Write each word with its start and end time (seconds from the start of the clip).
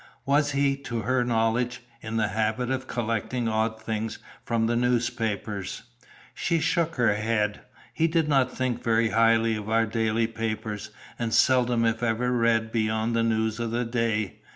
"Was 0.25 0.53
he, 0.53 0.75
to 0.77 1.01
her 1.03 1.23
knowledge, 1.23 1.81
in 2.01 2.17
the 2.17 2.29
habit 2.29 2.71
of 2.71 2.87
collecting 2.87 3.47
odd 3.47 3.79
things 3.79 4.17
from 4.43 4.65
the 4.65 4.75
newspapers?" 4.75 5.83
She 6.33 6.59
shook 6.59 6.95
her 6.95 7.13
head. 7.13 7.61
"He 7.93 8.07
did 8.07 8.27
not 8.27 8.49
think 8.51 8.83
very 8.83 9.09
highly 9.09 9.55
of 9.55 9.69
our 9.69 9.85
daily 9.85 10.25
papers, 10.25 10.89
and 11.19 11.31
seldom 11.35 11.85
if 11.85 12.01
ever 12.01 12.31
read 12.31 12.71
beyond 12.71 13.15
the 13.15 13.21
news 13.21 13.59
of 13.59 13.69
the 13.69 13.85
day. 13.85 14.39